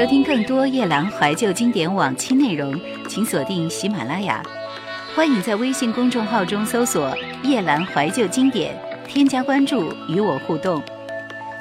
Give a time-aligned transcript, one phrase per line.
[0.00, 2.74] 收听更多夜兰怀旧经典往期内容，
[3.06, 4.42] 请锁定喜马拉雅。
[5.14, 7.14] 欢迎在微信公众号中搜索
[7.44, 8.74] “夜兰怀旧经典”，
[9.06, 10.82] 添加关注与我互动。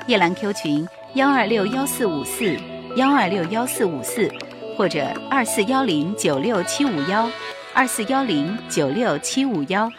[0.07, 2.55] 夜兰 Q 群：幺二六幺四五四
[2.95, 4.31] 幺二六幺四五四，
[4.77, 7.29] 或者二四幺零九六七五幺
[7.73, 9.91] 二四幺零九六七五幺。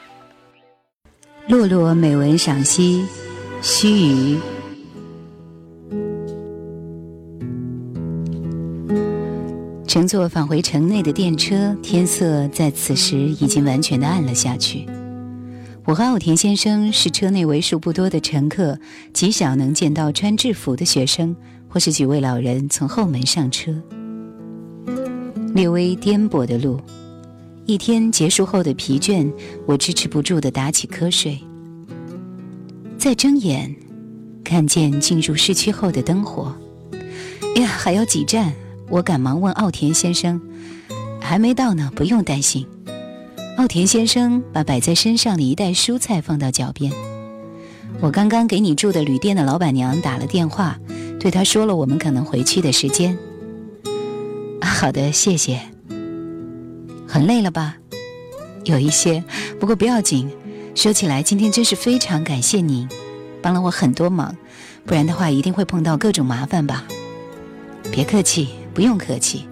[1.47, 3.05] 洛洛美文赏析，
[3.61, 4.41] 须臾。
[9.91, 14.87] 乘坐返回城内的电车，天色在此时已经完全的暗了下去。
[15.85, 18.79] 我和奥田先生是车内为数不多的乘客，
[19.13, 21.35] 极少能见到穿制服的学生
[21.69, 23.75] 或是几位老人从后门上车。
[25.57, 26.81] 略微颠簸的路，
[27.67, 29.29] 一天结束后的疲倦，
[29.67, 31.37] 我支持不住的打起瞌睡。
[32.97, 33.75] 再睁眼，
[34.45, 36.55] 看见进入市区后的灯火，
[37.57, 38.55] 呀，还有几站。
[38.91, 40.41] 我赶忙问奥田先生
[41.23, 42.67] ：“还没到呢，不用担心。”
[43.57, 46.93] 奥田先生把摆在身上的一袋蔬菜放到脚边。
[48.01, 50.79] 我刚刚给你住的旅店的老板娘打了电话，
[51.21, 53.17] 对她说了我们可能回去的时间。
[54.61, 55.61] 好的，谢谢。
[57.07, 57.77] 很累了吧？
[58.65, 59.23] 有一些，
[59.59, 60.31] 不过不要紧。
[60.75, 62.89] 说起来，今天真是非常感谢您，
[63.43, 64.37] 帮了我很多忙，
[64.87, 66.85] 不然的话一定会碰到各种麻烦吧。
[67.93, 68.49] 别客气。
[68.73, 69.47] 不用客气，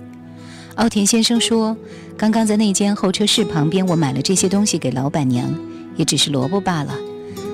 [0.77, 1.77] 奥田先生说
[2.17, 5.53] ：“刚刚在那间候车室旁边，我买了这些东西给老板娘，
[5.97, 6.95] 也只是萝卜罢了，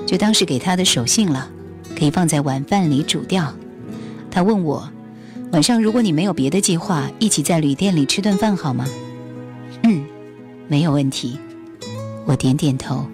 [0.05, 1.49] 就当是给她的手信了，
[1.97, 3.53] 可以放在晚饭里煮掉。”
[4.29, 4.89] 他问我
[5.53, 8.85] ：“晚上如果你没有别的计划，一起在旅店里吃顿饭好吗
[9.83, 10.03] ？”“嗯，
[10.67, 11.39] 没有问题。”
[12.25, 12.95] 我点点头。《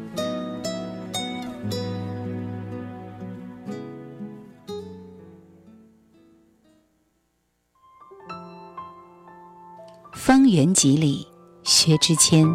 [10.54, 11.26] 原集里》，
[11.64, 12.46] 薛之谦。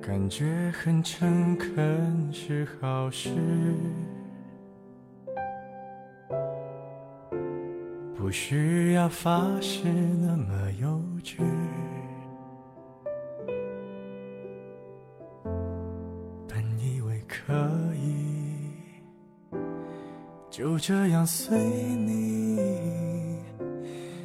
[0.00, 3.28] 感觉很诚恳是好事，
[8.16, 11.36] 不需要发誓那么幼稚。
[17.44, 17.52] 可
[17.96, 18.70] 以
[20.50, 22.58] 就这样随你，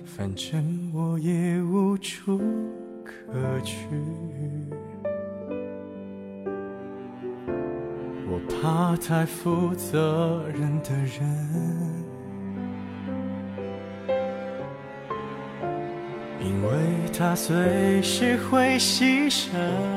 [0.06, 2.40] 反正我也无处
[3.04, 3.88] 可去。
[8.30, 11.26] 我怕太负责任的人，
[16.40, 16.70] 因为
[17.18, 19.97] 他随时会牺牲。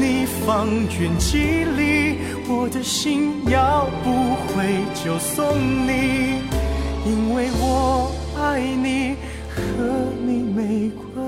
[0.00, 6.42] 你方圆几里，我的心要不回就送你，
[7.04, 9.16] 因为我爱你，
[9.50, 9.60] 和
[10.24, 11.27] 你没关。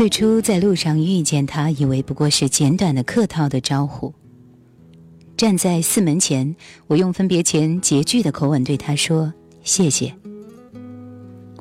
[0.00, 4.14] 最初在路上遇见他，以为不过是简短的客套的招呼。
[5.36, 6.56] 站在寺门前，
[6.86, 9.30] 我用分别前拮据的口吻对他说
[9.62, 10.14] ：“谢谢。”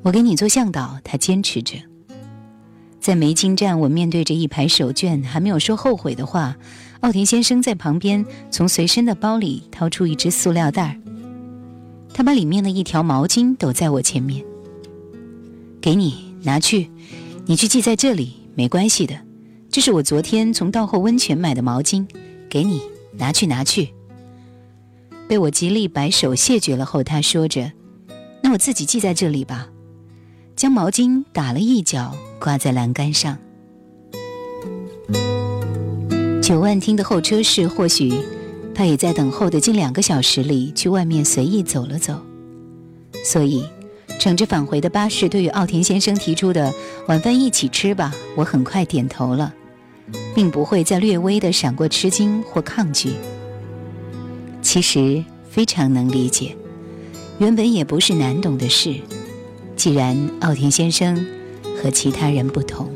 [0.04, 1.76] 我给你做向导，他坚持着。
[3.02, 6.56] 在梅津站，我面对着一排手绢，还没有说后悔的话。
[7.02, 10.98] 奥田先生在旁边从随身的包里掏出一只塑料袋
[12.14, 14.46] 他把里面的一条毛巾抖在我前面，
[15.82, 16.90] 给你拿去，
[17.50, 19.16] 你去系在这里，没关系的。
[19.72, 22.06] 这是我昨天从道后温泉买的毛巾，
[22.48, 22.80] 给你
[23.14, 23.90] 拿去拿去。
[25.28, 27.72] 被我极力摆手谢绝了后，他说着
[28.44, 29.68] ：“那我自己系在这里吧。”
[30.56, 33.36] 将毛巾打了一角，挂在栏杆上。
[36.44, 38.14] 九万厅的候车室，或许
[38.76, 42.22] 他也在等候的近两个小时里去外面随意走了走。
[43.26, 43.66] 所以，
[44.20, 46.72] 乘着返回的巴士，对于奥田先生提出的
[47.08, 49.54] 晚饭一起吃吧，我很快点头了，
[50.36, 53.14] 并不会再略微的闪过吃惊或抗拒。
[54.62, 56.54] 其实非常能理解，
[57.38, 58.94] 原本也不是难懂的事。
[59.78, 61.26] 既然奥田先生
[61.82, 62.92] 和其他人不同，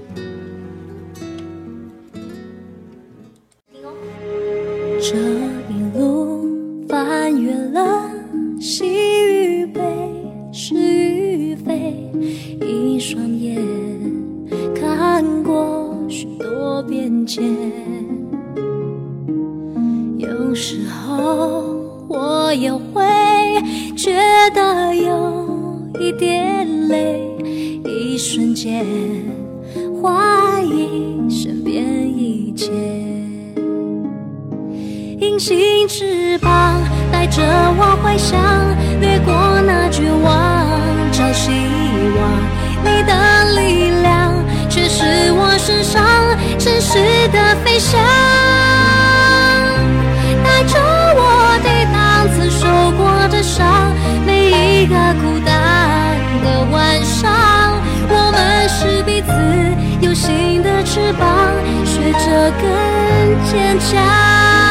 [17.26, 17.44] 间。
[20.18, 21.64] 有时候
[22.08, 23.02] 我也会
[23.96, 24.12] 觉
[24.54, 25.44] 得有。
[26.00, 27.22] 一点累，
[27.86, 28.86] 一瞬间
[30.02, 32.72] 怀疑身边一切。
[35.20, 37.42] 隐形翅膀带着
[37.78, 38.38] 我幻想，
[39.00, 39.34] 掠过
[39.66, 40.68] 那绝望，
[41.12, 41.52] 找希
[42.18, 42.22] 望。
[42.84, 43.14] 你的
[43.56, 44.13] 力量
[44.96, 46.06] 是我身上
[46.60, 48.00] 真实的飞翔，
[50.44, 50.80] 带着
[51.16, 53.92] 我抵挡曾受过的伤，
[54.24, 55.52] 每一个孤单。
[56.44, 57.32] 的晚上，
[58.08, 59.32] 我们是彼此
[60.06, 61.28] 有形的翅膀，
[61.84, 62.64] 学着更
[63.50, 64.63] 坚强。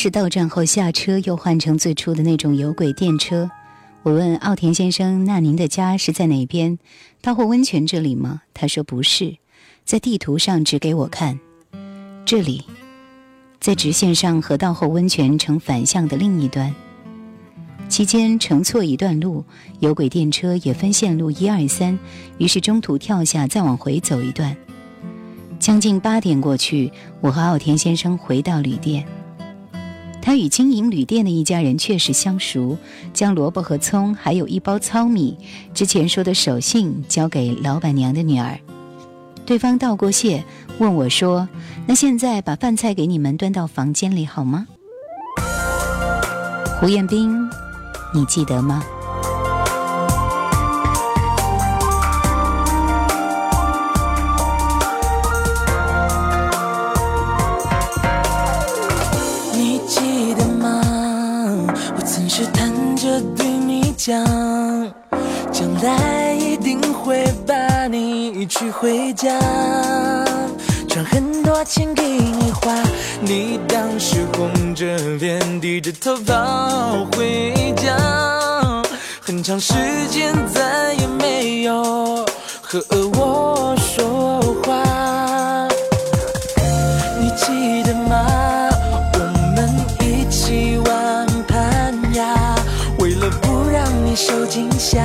[0.00, 3.50] 是到站后下车，又换成最初的那种有轨电车。
[4.04, 6.78] 我问奥田先生：“那您的家是在哪边？
[7.20, 9.38] 到后温泉这里吗？”他说：“不是，
[9.84, 11.40] 在地图上指给我看，
[12.24, 12.62] 这里，
[13.58, 16.72] 在直线上和到后温泉呈反向的另一端。
[17.88, 19.44] 期间乘错一段路，
[19.80, 21.98] 有轨电车也分线路一二三，
[22.38, 24.56] 于是中途跳下，再往回走一段。
[25.58, 29.04] 将近八点过去，我和奥田先生回到旅店。”
[30.20, 32.76] 他与经营旅店的一家人确实相熟，
[33.14, 35.36] 将萝卜和葱，还有一包糙米，
[35.72, 38.58] 之前说的手信交给老板娘的女儿。
[39.46, 40.44] 对方道过谢，
[40.78, 41.48] 问我说
[41.88, 44.66] ：“那现在把饭菜给你们端到房间里好吗？”
[46.78, 47.48] 胡彦斌，
[48.12, 48.84] 你记得吗？
[64.08, 64.24] 想
[65.52, 69.38] 将来一定会把你娶回家，
[70.88, 72.72] 赚很多钱给你花。
[73.20, 77.94] 你当时红着脸，低着头跑回家，
[79.20, 79.74] 很长时
[80.08, 82.24] 间再也没有
[82.62, 84.87] 和我说话。
[94.18, 95.00] 受惊吓，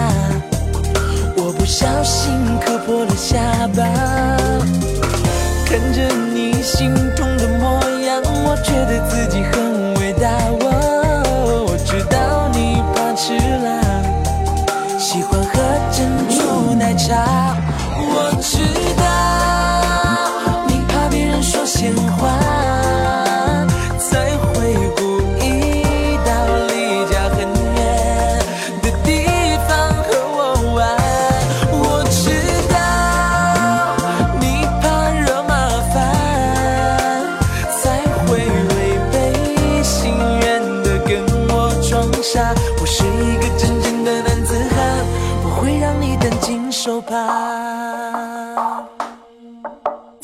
[1.37, 3.37] 我不小心磕破了下
[3.75, 3.83] 巴。
[5.67, 6.01] 看着
[6.33, 10.27] 你心痛的模样，我觉得自己很伟大。
[10.65, 17.42] 哦我知道你怕吃辣，喜欢喝珍珠奶茶。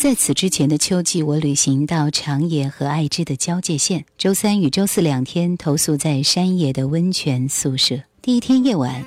[0.09, 4.05] 在此之前的秋季，我旅行到长野和爱知的交界线。
[4.17, 7.95] 周三与周四两天投宿在山野的温泉宿舍。
[8.19, 9.05] 第一天夜晚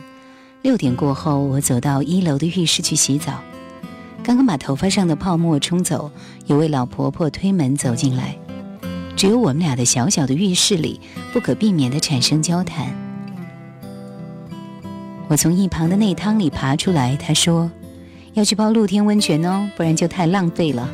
[0.62, 3.42] 六点过后，我走到一楼的浴室去洗澡。
[4.22, 6.08] 刚刚把头发上的泡沫冲走，
[6.46, 8.38] 有位老婆婆推门走进来。
[9.16, 11.00] 只有我们俩的小小的浴室里，
[11.32, 12.96] 不可避免地产生交谈。
[15.26, 17.68] 我从一旁的内汤里爬出来，她说。
[18.34, 20.88] 要去泡露天温泉哦，不然就太浪费了。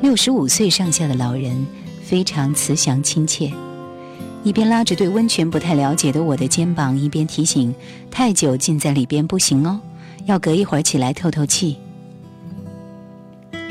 [0.00, 1.66] 六十五岁上下的老人
[2.02, 3.52] 非常慈祥亲切，
[4.42, 7.72] 一边拉着对温泉不太了解的我的肩膀，一边提醒：
[8.10, 9.80] 太久浸在里边不行哦，
[10.26, 11.76] 要隔一会儿起来透透气。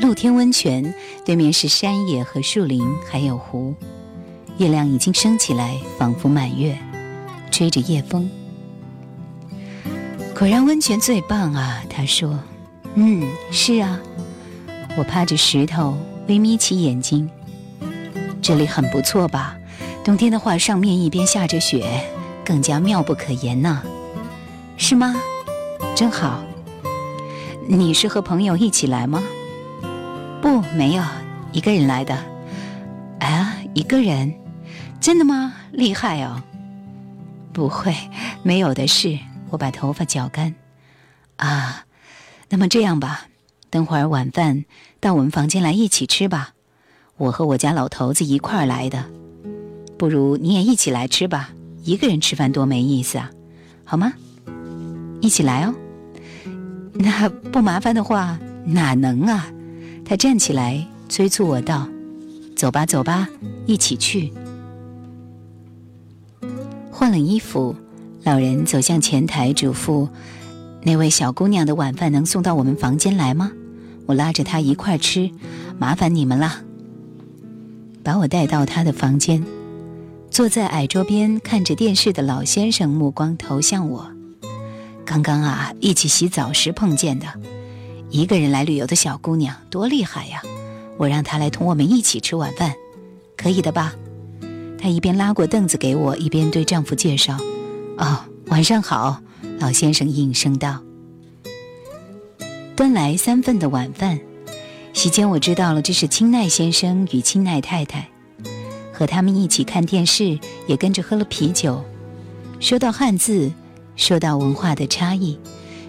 [0.00, 3.74] 露天温泉对面是山野和树林，还有湖，
[4.56, 6.76] 月亮已经升起来，仿佛满月，
[7.50, 8.28] 吹着夜风。
[10.42, 11.84] 果然温泉最棒啊！
[11.88, 12.36] 他说
[12.96, 14.00] ：“嗯，是啊。”
[14.98, 15.96] 我趴着石头，
[16.26, 17.30] 微眯起眼睛。
[18.42, 19.56] 这里很不错吧？
[20.02, 21.86] 冬天的话，上面一边下着雪，
[22.44, 23.84] 更加妙不可言呢。
[24.76, 25.14] 是吗？
[25.94, 26.42] 真好。
[27.68, 29.22] 你是和朋友一起来吗？
[30.40, 31.04] 不，没有，
[31.52, 32.18] 一个人来的。
[33.20, 34.34] 啊，一个人？
[35.00, 35.54] 真的吗？
[35.70, 36.42] 厉害哦！
[37.52, 37.94] 不会，
[38.42, 39.16] 没有的事。
[39.52, 40.54] 我把头发绞干，
[41.36, 41.84] 啊，
[42.48, 43.26] 那么这样吧，
[43.68, 44.64] 等会儿晚饭
[44.98, 46.54] 到我们房间来一起吃吧。
[47.18, 49.04] 我和我家老头子一块儿来的，
[49.98, 51.50] 不如你也一起来吃吧。
[51.84, 53.30] 一个人吃饭多没意思啊，
[53.84, 54.14] 好吗？
[55.20, 55.74] 一起来哦。
[56.94, 59.52] 那不麻烦的话，哪能啊？
[60.02, 61.86] 他站起来催促我道
[62.56, 63.28] ：“走吧，走吧，
[63.66, 64.32] 一起去。”
[66.90, 67.76] 换了衣服。
[68.24, 70.08] 老人走向前台，嘱咐
[70.84, 73.50] ：“那位小姑娘的晚饭能送到我们房间来吗？
[74.06, 75.30] 我拉着她一块吃，
[75.78, 76.62] 麻烦你们了。”
[78.04, 79.44] 把我带到他的房间，
[80.30, 84.10] 坐在矮桌边看着电视的老先生目光投向我。
[85.04, 87.26] 刚刚啊，一起洗澡时碰见的，
[88.10, 90.42] 一个人来旅游的小姑娘，多厉害呀！
[90.96, 92.74] 我让她来同我们一起吃晚饭，
[93.36, 93.94] 可以的吧？
[94.78, 97.36] 她一边拉过凳子给我，一边对丈夫介绍
[98.02, 98.18] ：“哦，
[98.48, 99.20] 晚上好。”
[99.58, 100.82] 老先生应声道。
[102.74, 104.18] 端来三份的晚饭，
[104.92, 108.08] 席间我知道了这是青奈先生与青奈太太，
[108.92, 111.84] 和他们一起看电视，也跟着喝了啤酒。
[112.58, 113.52] 说到汉字，
[113.94, 115.38] 说到文化的差异，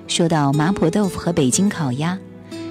[0.08, 2.20] 说到麻婆豆腐和北京烤鸭，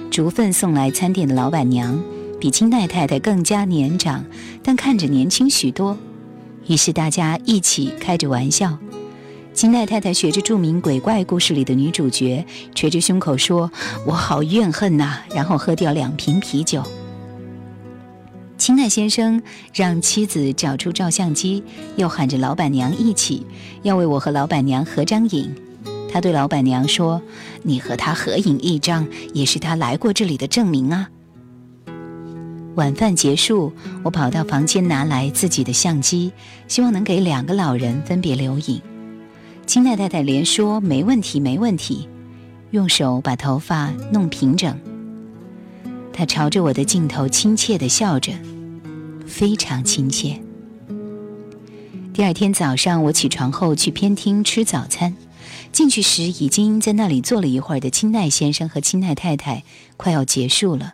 [0.09, 2.01] 逐份送来餐点的老板娘
[2.39, 4.23] 比青奈太太更加年长，
[4.63, 5.97] 但看着年轻许多。
[6.67, 8.77] 于是大家一起开着玩笑。
[9.53, 12.43] 金奈太太学着著名鬼怪故事里的女主角，
[12.73, 13.71] 捶着胸口说
[14.05, 16.83] ：“我好怨恨呐！”然后喝掉两瓶啤酒。
[18.57, 19.41] 青奈先生
[19.73, 21.63] 让妻子找出照相机，
[21.97, 23.45] 又喊着老板娘一起
[23.83, 25.53] 要为我和老板娘合张影。
[26.11, 27.21] 他对老板娘说
[27.61, 31.09] ：“你和他合影一张，也是他来过这里的证明啊。”
[32.75, 33.71] 晚饭结束，
[34.03, 36.31] 我跑到房间拿来自己的相机，
[36.67, 38.81] 希望能给两个老人分别留影。
[39.65, 42.07] 金奈太太连说没问题，没问题，
[42.71, 44.79] 用手把头发弄平整。
[46.11, 48.33] 她朝着我的镜头亲切地笑着，
[49.25, 50.39] 非常亲切。
[52.13, 55.15] 第二天早上，我起床后去偏厅吃早餐，
[55.71, 59.63] 进去时已经在那里坐了一会儿的青奈先生和青奈太太
[59.97, 60.93] 快要结束了，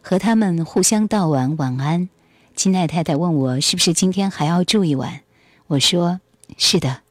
[0.00, 2.08] 和他们互相道完晚安。
[2.54, 5.22] 青奈太太问我是不是今天还要住一晚，
[5.66, 6.20] 我说
[6.56, 7.03] 是的。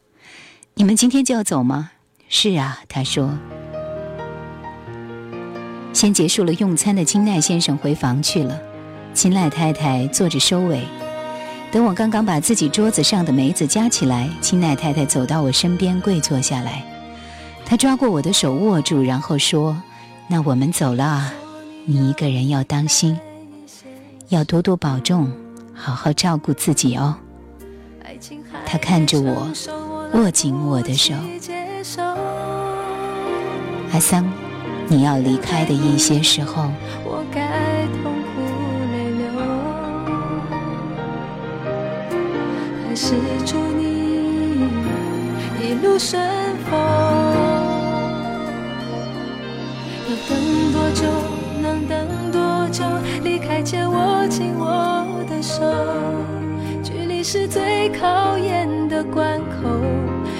[0.75, 1.91] 你们今天就要走吗？
[2.29, 3.29] 是啊，他说。
[5.93, 8.59] 先结束了用餐的金奈先生回房去了，
[9.13, 10.83] 金奈太太坐着收尾。
[11.71, 16.83] 等我刚刚把自己桌子上的梅子夹起来，金奈太太走到我身边跪坐下来，
[17.65, 19.79] 她抓过我的手握住，然后说
[20.27, 21.31] ：“那我们走了，
[21.85, 23.19] 你一个人要当心，
[24.29, 25.31] 要多多保重，
[25.75, 27.15] 好好照顾自己哦。”
[28.65, 29.47] 她看着我。
[30.13, 31.11] 握紧我的手，
[33.91, 34.23] 阿桑，
[34.87, 36.69] 你要离开的一些时候，
[37.03, 38.41] 我该痛哭
[38.91, 39.25] 泪流，
[42.87, 44.69] 还是祝你
[45.59, 46.21] 一路顺
[46.69, 46.79] 风？
[50.07, 50.31] 要等
[50.71, 51.01] 多久？
[51.59, 52.85] 能等多久？
[53.23, 55.63] 离开前握紧我的手。
[56.83, 59.69] 距离是最考验的关口，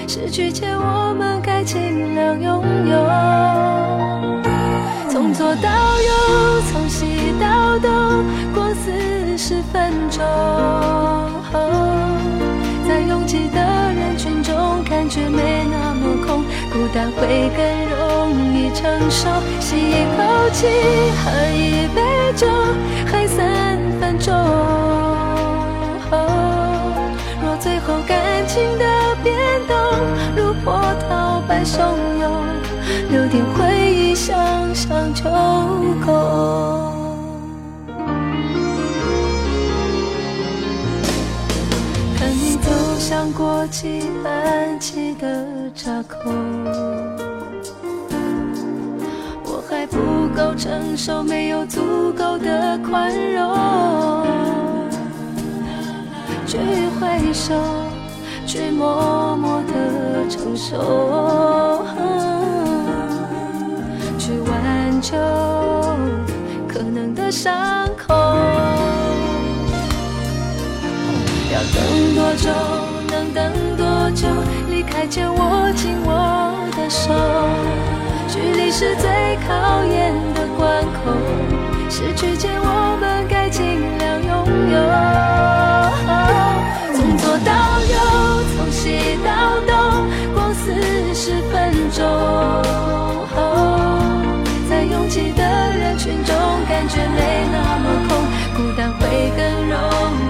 [0.06, 2.96] 失去前我们该尽量拥有。
[5.10, 5.68] 从左到
[6.00, 7.90] 右，从西到东，
[8.54, 10.22] 过四十分钟。
[12.86, 13.60] 在拥挤的
[13.92, 19.28] 人群中，感觉没那么空，孤单会更容易承受。
[19.58, 20.66] 吸一口气，
[21.24, 22.02] 喝一杯
[22.36, 22.46] 酒，
[23.06, 24.32] 还三分钟。
[27.42, 28.84] 若最后感情的
[29.24, 29.34] 变
[29.66, 29.74] 动
[30.36, 31.80] 如波涛般汹
[32.20, 32.30] 涌，
[33.10, 34.36] 留点回忆想
[34.74, 35.24] 想就
[36.06, 36.92] 够。
[42.16, 46.30] 看你走向过期安气的闸口，
[49.44, 54.24] 我还不够成熟，没有足够的宽容。
[56.46, 56.58] 去
[57.00, 57.54] 挥手，
[58.54, 61.84] 去默默的承受，
[64.16, 65.18] 去挽救
[66.68, 68.14] 可能的伤口。
[71.52, 72.48] 要等多久？
[73.10, 74.28] 能等多久？
[74.70, 77.12] 离开前握紧我的手，
[78.28, 81.10] 距离是最考验的关口，
[81.90, 84.30] 失去前我们该尽量拥
[84.70, 85.53] 有。
[91.94, 92.02] 分钟。
[94.68, 95.42] 在拥挤的
[95.78, 96.34] 人群中，
[96.68, 98.10] 感觉没那么空，
[98.56, 99.78] 孤单会更容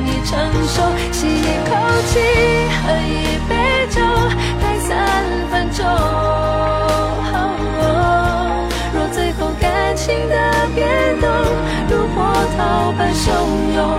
[0.06, 0.32] 易承
[0.66, 0.82] 受。
[1.10, 1.70] 吸一口
[2.08, 2.12] 气，
[2.84, 3.52] 喝一杯
[3.88, 3.96] 酒，
[4.60, 4.92] 待三
[5.50, 5.84] 分钟。
[8.92, 10.34] 若最后感情的
[10.74, 11.28] 变动
[11.88, 12.24] 如波
[12.56, 13.24] 涛般汹
[13.74, 13.98] 涌，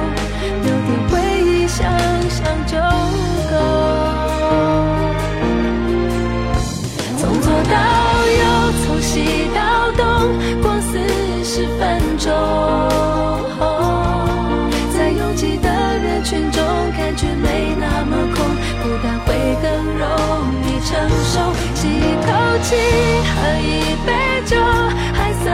[7.70, 7.76] 到
[8.40, 8.44] 右，
[8.86, 9.60] 从西到
[9.98, 10.04] 东，
[10.62, 10.98] 逛四
[11.44, 12.32] 十分钟。
[14.96, 16.64] 在拥挤的人群中，
[16.98, 18.38] 感觉没那么空，
[18.82, 19.66] 孤单会更
[19.98, 20.04] 容
[20.64, 20.90] 易承
[21.24, 21.34] 受。
[21.76, 22.28] 吸一口
[22.64, 22.76] 气，
[23.36, 24.10] 喝一杯
[24.46, 24.56] 酒，
[25.14, 25.46] 还三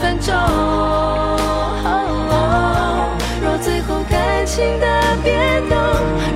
[0.00, 0.34] 分钟。
[3.42, 4.86] 若最后感情的
[5.22, 5.76] 变动。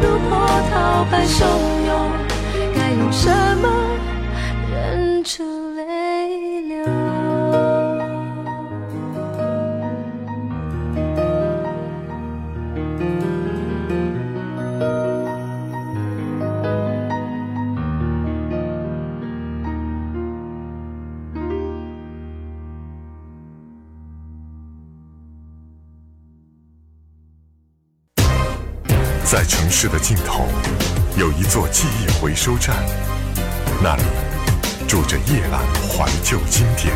[0.03, 0.37] 如波
[0.71, 1.45] 涛般汹
[1.87, 1.91] 涌，
[5.23, 5.45] 忍住
[5.77, 6.85] 泪流？
[29.25, 30.47] 在城市的尽头，
[31.17, 32.75] 有一座记忆回收站，
[33.81, 34.03] 那里
[34.93, 35.57] 住着夜阑
[35.89, 36.95] 怀旧经典。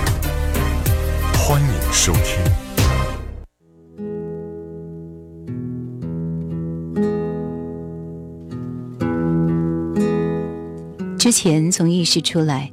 [1.32, 2.36] 欢迎收听。
[11.18, 12.70] 之前从浴室出来，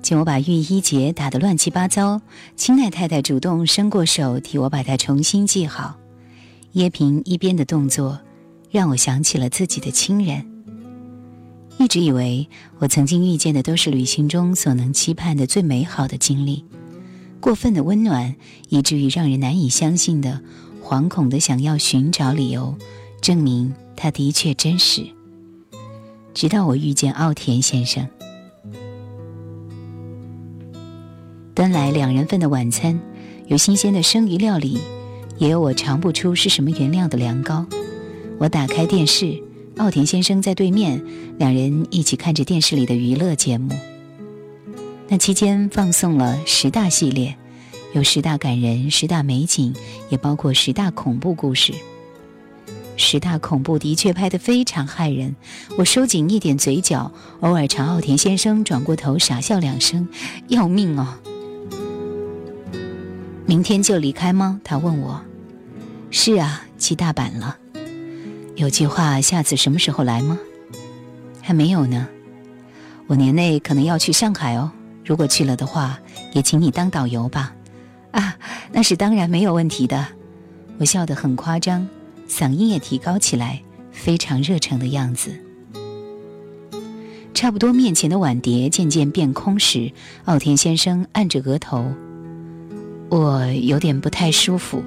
[0.00, 2.22] 见我把浴衣结打得乱七八糟，
[2.56, 5.98] 青奈太太主动伸过手替我把它重新系好，
[6.72, 8.18] 叶平一边的动作。
[8.70, 10.51] 让我想起了自己的亲人。
[11.78, 16.64] 一直以为我曾经遇见的都是旅行中所能期盼的最美好的经历，
[17.40, 18.36] 过分的温暖，
[18.68, 20.40] 以至于让人难以相信的，
[20.82, 22.76] 惶恐的想要寻找理由，
[23.20, 25.04] 证明它的确真实。
[26.34, 28.08] 直到我遇见奥田先生，
[31.52, 32.98] 端来两人份的晚餐，
[33.48, 34.78] 有新鲜的生鱼料理，
[35.36, 37.66] 也有我尝不出是什么原料的凉糕。
[38.38, 39.42] 我打开电视，
[39.78, 41.02] 奥田先生在对面，
[41.38, 43.74] 两人一起看着电视里的娱乐节目。
[45.08, 47.36] 那期间放送了十大系列，
[47.92, 49.74] 有十大感人、十大美景，
[50.08, 51.72] 也包括十大恐怖故事。
[52.96, 55.34] 十大恐怖的确拍得非常骇人，
[55.78, 60.06] 我收紧一点嘴角，偶尔朝奥田先生转过头傻笑两声，
[60.48, 61.18] 要命哦！
[63.46, 64.60] 明天就离开吗？
[64.62, 65.20] 他问我。
[66.10, 67.56] 是啊，去大阪了。
[68.54, 70.38] 有计划下次什么时候来吗？
[71.40, 72.06] 还没有呢。
[73.06, 74.70] 我年内可能要去上海哦。
[75.04, 75.98] 如果去了的话，
[76.32, 77.52] 也请你当导游吧。
[78.12, 78.36] 啊，
[78.70, 80.06] 那是当然没有问题的。
[80.78, 81.88] 我笑得很夸张，
[82.28, 83.60] 嗓音也提高起来，
[83.90, 85.32] 非常热诚的样子。
[87.34, 89.90] 差不多面前的碗碟渐渐变空时，
[90.26, 91.92] 奥田先生按着额头。
[93.08, 94.82] 我有点不太舒服，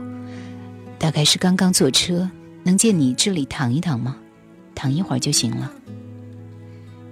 [0.98, 2.30] 大概是刚刚坐车。
[2.66, 4.18] 能借你这里躺一躺吗？
[4.74, 5.72] 躺一会儿就行了。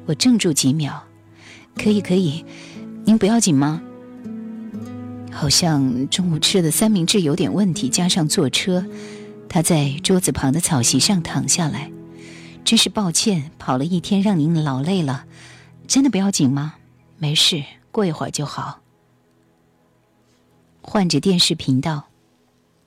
[0.07, 1.03] 我怔住几秒，
[1.75, 2.43] 可以可以，
[3.05, 3.79] 您不要紧吗？
[5.31, 8.83] 好像中午吃的三明治有点问题，加上坐车，
[9.47, 11.91] 他在桌子旁的草席上躺下来。
[12.65, 15.25] 真是抱歉，跑了一天让您劳累了。
[15.87, 16.75] 真的不要紧吗？
[17.19, 18.81] 没事，过一会儿就好。
[20.81, 22.05] 换着电视频道，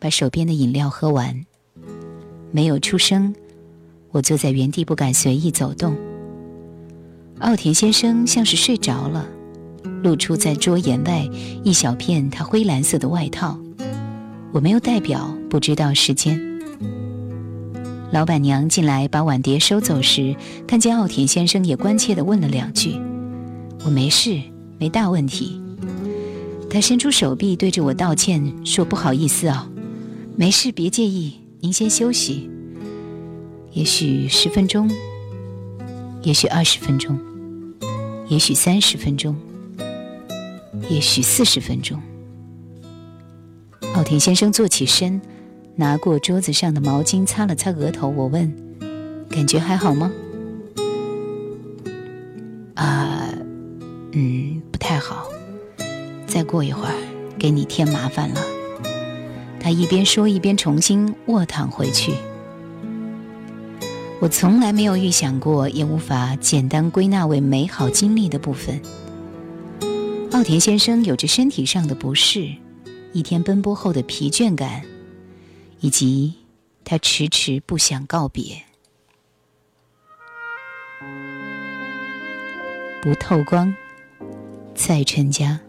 [0.00, 1.46] 把手边的饮料喝完。
[2.50, 3.34] 没有出声，
[4.10, 5.96] 我坐在原地不敢随意走动。
[7.40, 9.28] 奥田先生像是睡着了，
[10.02, 11.28] 露出在桌沿外
[11.62, 13.58] 一小片他灰蓝色的外套。
[14.52, 16.40] 我没有代表，不知道时间。
[18.10, 20.34] 老板娘进来把碗碟收走时，
[20.66, 22.98] 看见奥田先生，也关切地问了两句
[23.84, 24.40] ：“我没事，
[24.78, 25.60] 没大问题。”
[26.70, 29.68] 他伸出手臂对着我道歉，说：“不好意思哦，
[30.36, 32.50] 没事，别介意。”您先休息，
[33.72, 34.90] 也许十分钟，
[36.22, 37.18] 也许二十分钟，
[38.28, 39.34] 也许三十分钟，
[40.88, 42.00] 也许四十分钟。
[43.94, 45.20] 奥田先生坐起身，
[45.74, 48.08] 拿过桌子上的毛巾擦了擦额头。
[48.08, 48.54] 我问
[49.30, 50.12] ：“感觉还好吗
[52.76, 53.28] ？”“啊，
[54.12, 55.26] 嗯，不太好。
[56.26, 56.94] 再过一会儿，
[57.38, 58.40] 给你添麻烦了。”
[59.66, 62.14] 他一边说，一边重新卧躺回去。
[64.20, 68.80] 我从来没有预想过，也无法简单归纳为美好经历的部分。
[70.30, 72.48] 奥田先生有着身体上的不适，
[73.12, 74.84] 一天奔波后的疲倦感，
[75.80, 76.34] 以及
[76.84, 78.62] 他迟迟不想告别。
[83.02, 83.74] 不透光，
[84.76, 85.65] 在春家。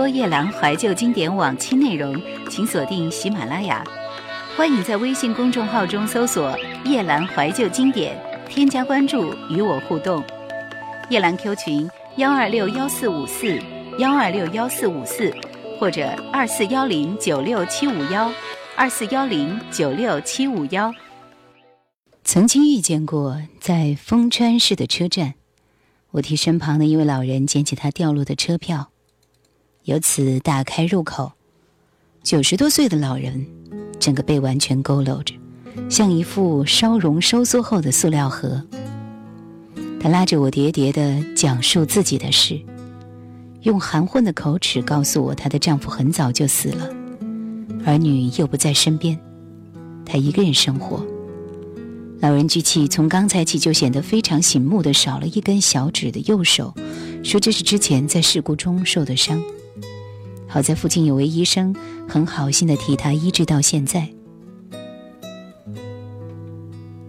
[0.00, 3.84] 多夜兰怀旧经典往期内容，请锁定喜马拉雅。
[4.56, 10.24] 欢迎在微信公众号中搜索“夜兰怀旧经典”，添加关注与我互动。
[11.10, 13.60] 夜兰 Q 群幺二六幺四五四
[13.98, 15.30] 幺二六幺四五四，
[15.78, 18.32] 或者二四幺零九六七五幺
[18.76, 20.90] 二四幺零九六七五幺。
[22.24, 25.34] 曾经遇见过在丰川市的车站，
[26.12, 28.88] 我替身旁的一位老人捡起他掉落的车票，
[29.90, 31.32] 由此打开入口。
[32.22, 33.44] 九十多岁的老人，
[33.98, 35.34] 整个背完全佝偻着，
[35.88, 38.64] 像一副烧融收缩后的塑料盒。
[40.00, 42.60] 他拉着我叠叠地讲述自己的事，
[43.62, 46.88] 用含混的口齿告诉我，她的丈夫很早就死了，
[47.84, 49.18] 儿女又不在身边，
[50.06, 51.04] 她一个人生活。
[52.20, 56.72] 老人举起从刚才起就显得非常醒目的少了一根小指的右手，
[57.24, 59.42] 说这是之前在事故中受的伤。
[60.50, 61.74] 好在附近有位医生
[62.08, 64.08] 很好心的替他医治到现在。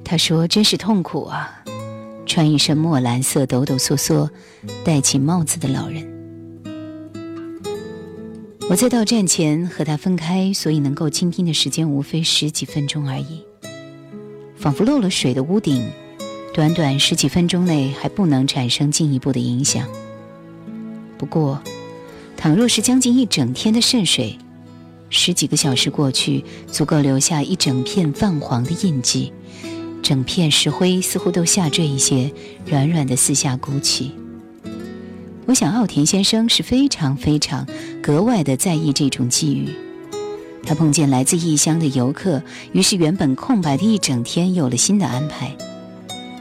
[0.06, 1.64] 他说：“真是痛苦啊，
[2.28, 4.30] 穿一身墨蓝色、抖抖嗦嗦、
[4.84, 6.08] 戴起帽子的老人。
[8.70, 13.44] 我在到站前和他分开，所以能够倾听的时间无非十几分钟而已。
[14.56, 15.90] 仿佛漏了水的屋顶，
[16.54, 19.88] 短短十几分钟内还不能产生进一步的影响。
[21.18, 21.62] 不过，
[22.42, 24.36] 倘若是将近一整天的渗水，
[25.12, 29.32] 十几个小时过去，足够留下一整片泛黄的印记。
[30.02, 32.32] 整片石灰似乎都下坠一些，
[32.66, 34.14] 软软的四下鼓起。
[35.46, 37.64] 我想，奥田先生是非常非常
[38.02, 39.70] 格外的在意这种际遇。
[40.64, 45.56] 他碰见来自异乡的游客，于是原本空白的一整天有了新的安排，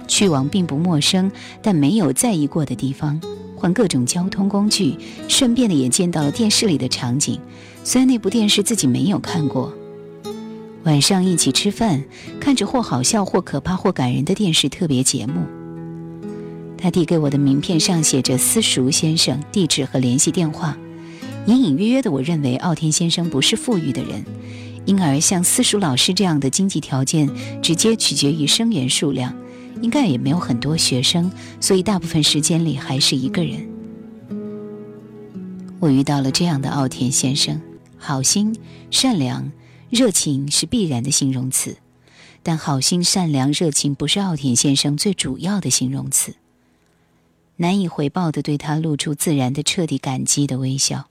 [0.09, 3.21] 去往并不陌生但没有在意过的地方，
[3.61, 4.97] 换各种交通工具，
[5.29, 7.39] 顺便的也见到了电视里的场景，
[7.85, 9.71] 虽然那部电视自己没有看过。
[10.85, 12.03] 晚上一起吃饭，
[12.41, 15.43] 看着或好笑或可怕或感人的电视特别节目。
[16.79, 20.79] 他递给我的名片上写着“私塾先生”地址和联系电话。
[21.45, 24.25] 隐隐约约的，我认为奥田先生不是富裕的人，
[24.87, 27.29] 因而像私塾老师这样的经济条件
[27.61, 29.35] 直接取决于生源数量，
[29.83, 31.31] 应该也没有很多学生，
[31.61, 33.69] 所以大部分时间里还是一个人。
[35.79, 37.61] 我遇到了这样的奥田先生，
[37.99, 38.57] 好心、
[38.91, 39.51] 善良。
[39.89, 41.79] 热情是必然的形容词，
[42.45, 46.37] 但好心、善良、热情不是奥田先生最主要的形容词。
[47.57, 51.09] 难以回报的对他露出自然的、彻底感激的微笑。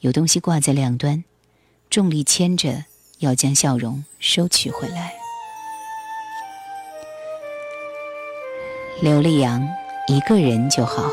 [0.00, 1.22] 有东西挂在两端，
[1.88, 2.86] 重力牵着，
[3.20, 5.25] 要将笑容收取回来。
[9.02, 9.68] 刘力扬，
[10.06, 11.10] 一个人就好。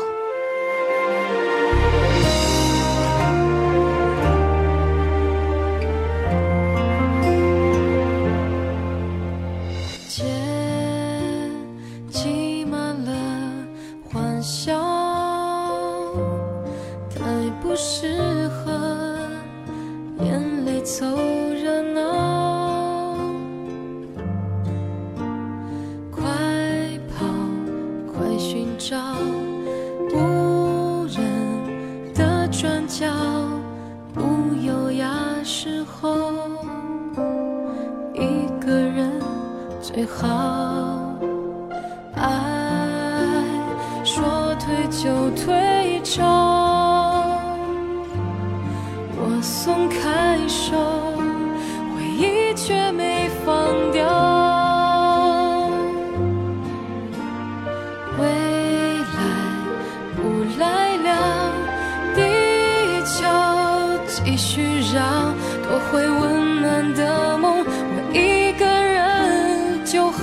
[64.24, 70.22] 一续让多回温暖的梦，我一个人就好。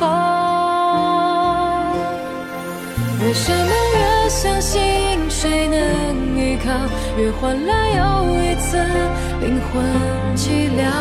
[3.23, 4.81] 为什么越相信
[5.29, 5.79] 谁能
[6.35, 6.71] 依靠，
[7.17, 8.01] 越换来又
[8.43, 8.77] 一次
[9.39, 9.83] 灵魂
[10.35, 10.91] 凄凉？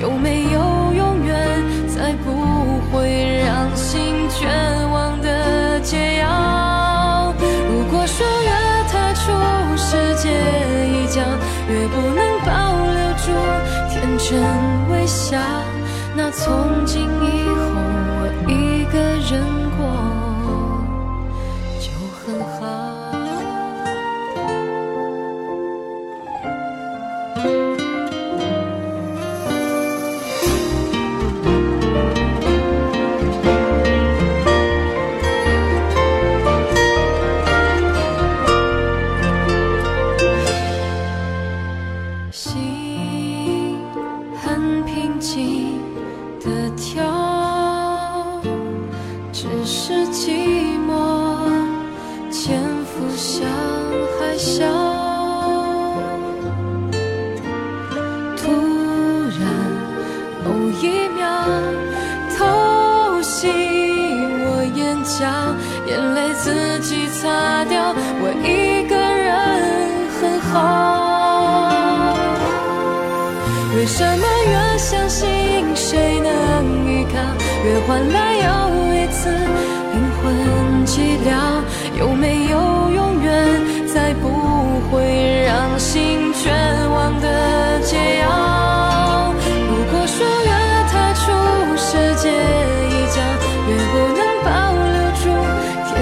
[0.00, 0.58] 有没有
[0.94, 4.48] 永远，才不会让心绝
[4.92, 7.32] 望的解药？
[7.38, 8.50] 如果说越
[8.90, 9.30] 踏出
[9.76, 10.28] 世界
[10.88, 11.20] 一角，
[11.68, 12.29] 越不能。
[14.30, 14.40] 真
[14.88, 15.36] 微笑，
[16.14, 17.64] 那从今以后
[18.06, 19.69] 我一个人。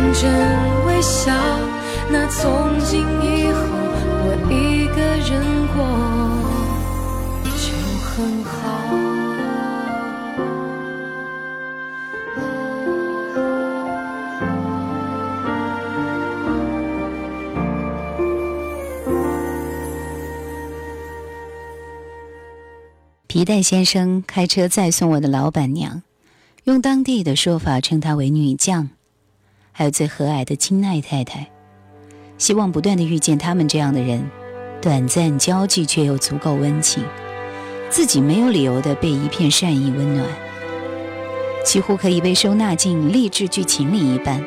[0.00, 0.30] 认真
[0.86, 1.34] 微笑，
[2.08, 3.58] 那从今以后
[4.22, 5.42] 我一个人
[5.74, 5.76] 过
[7.42, 7.74] 就
[8.06, 8.54] 很好。
[23.26, 26.04] 皮带先生开车载送我的老板娘，
[26.62, 28.90] 用当地的说法称她为女将。
[29.78, 31.46] 还有最和蔼的金奈太太。
[32.36, 34.28] 希望不断的遇见他们这样的人，
[34.82, 37.04] 短暂交际却又足够温情，
[37.88, 40.28] 自己没有理由的被一片善意温暖，
[41.64, 44.44] 几乎可以被收纳进励志剧情里一般，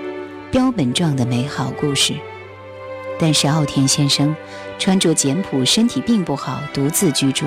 [0.52, 2.14] 标本状的美好故事。
[3.18, 4.36] 但是奥田先生
[4.78, 7.46] 穿着简朴，身体并不好，独自居住。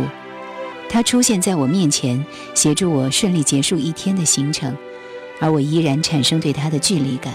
[0.89, 2.25] 他出现在我面前，
[2.55, 4.75] 协助我顺利结束一天的行程，
[5.39, 7.35] 而我依然产生对他的距离感。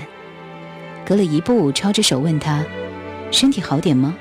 [1.10, 2.64] 隔了一步，抄着手问他。
[3.32, 4.16] 身体好点吗？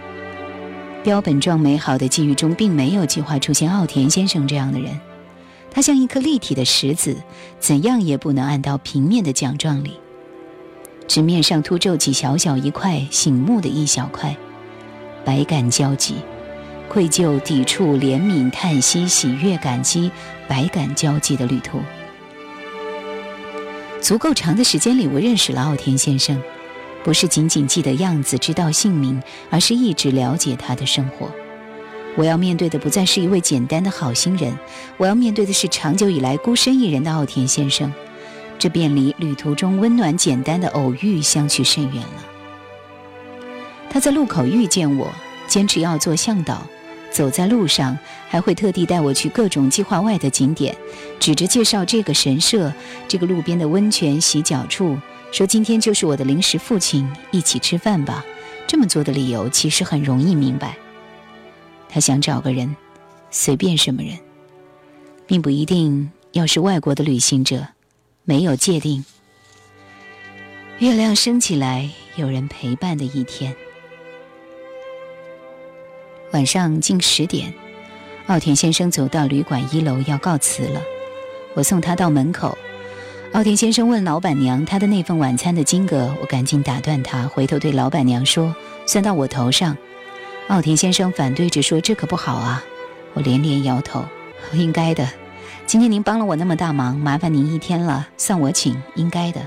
[1.05, 4.99] 标本状美好的际遇中，并没有计划出现奥田先生这样的人。
[5.70, 7.14] 他像一颗立体的石子，
[7.61, 10.01] 怎样也不能按到平面的奖状里。
[11.07, 14.34] 纸面上突皱起小小一块，醒目的一小块，
[15.26, 16.14] 百感交集，
[16.89, 20.11] 愧疚、抵触、怜悯、叹息、喜悦、感激，
[20.49, 21.80] 百感交集的旅途。
[24.01, 26.41] 足够长的时间里，我认识了奥田先生。
[27.09, 31.26] 不是仅仅记得样子、知道姓名，而是一直了解他的生活。
[32.18, 34.54] 我要面对的不再是一位简单的好心人，
[34.98, 37.90] 我要面对的是长久以来孤身一人的奥田先生。
[38.59, 42.26] 这便离旅途中温暖简单的偶遇相去甚远了。
[43.88, 45.11] 他在路口遇见我，
[45.46, 46.66] 坚持要做向导，
[47.11, 47.98] 走在路上
[48.28, 50.76] 还会特地带我去各种计划外的景点，
[51.18, 52.72] 指着介绍这个神社、
[53.06, 54.98] 这个路边的温泉洗脚处。
[55.30, 58.24] 说今天就是我的临时父亲，一起吃饭吧。
[58.66, 60.76] 这么做的理由其实很容易明白，
[61.88, 62.76] 他想找个人，
[63.30, 64.18] 随便什么人，
[65.26, 67.66] 并不一定要是外国的旅行者，
[68.24, 69.04] 没有界定。
[70.78, 73.54] 月亮升起来，有人陪伴的一天。
[76.33, 77.55] 晚上近十点，
[78.26, 80.83] 奥田先生走到旅馆一楼要告辞了，
[81.55, 82.57] 我送他到门口。
[83.33, 88.55] 奥田先生问老板娘他的那份晚餐的金额，我赶紧打断他，回头对老板娘说
[88.87, 89.74] ：“算到我头上。”
[90.49, 92.62] 奥田先生反对着说：“这可不好啊！”
[93.14, 94.05] 我连连摇头
[94.53, 95.09] ：“应该的，
[95.64, 99.41] 今天您帮了我那么大忙，麻烦您一天了，算我请，应该的。”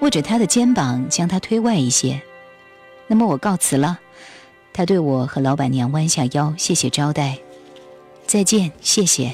[0.00, 2.20] 握着他的肩膀，将他推外一些。
[3.06, 4.00] 那么我告辞了。
[4.76, 7.38] 他对我和老板娘弯下腰，谢谢招待，
[8.26, 9.32] 再见，谢谢。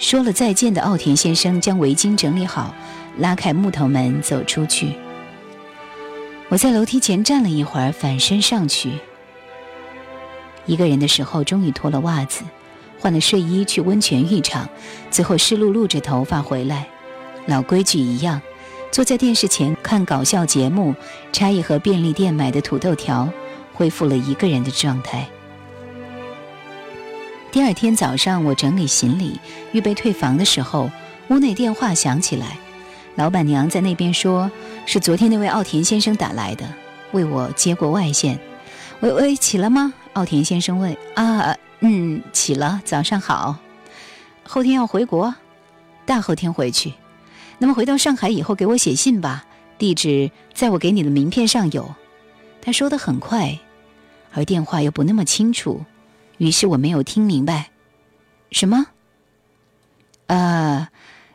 [0.00, 2.74] 说了再见的奥田先生将围巾整理好，
[3.18, 4.94] 拉开木头门走出去。
[6.48, 8.90] 我在楼梯前站了一会儿，反身上去。
[10.66, 12.42] 一个人的时候，终于脱了袜子，
[12.98, 14.68] 换了睡衣去温泉浴场，
[15.08, 16.88] 最后湿漉漉着头发回来。
[17.46, 18.42] 老规矩一样，
[18.90, 20.96] 坐在电视前看搞笑节目，
[21.32, 23.28] 拆一盒便利店买的土豆条，
[23.78, 25.24] 恢复了一个人的状态。
[27.52, 29.38] 第二天早上，我整理行李，
[29.70, 30.90] 预备退房的时候，
[31.28, 32.58] 屋内电话响起来，
[33.14, 34.50] 老板娘在那边说，
[34.84, 36.68] 是昨天那位奥田先生打来的，
[37.12, 38.36] 为我接过外线。
[38.98, 39.94] 喂喂，起了吗？
[40.14, 40.96] 奥田先生问。
[41.14, 42.82] 啊，嗯，起了。
[42.84, 43.56] 早上好。
[44.42, 45.32] 后天要回国，
[46.04, 46.94] 大后天回去。
[47.58, 49.44] 那么回到上海以后，给我写信吧，
[49.78, 51.94] 地址在我给你的名片上有。
[52.60, 53.58] 他说的很快，
[54.32, 55.84] 而电话又不那么清楚。
[56.38, 57.70] 于是我没有听明白，
[58.52, 58.86] 什么？
[60.26, 60.88] 呃，